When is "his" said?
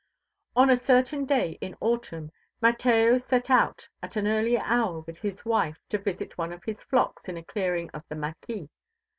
5.19-5.45, 6.63-6.81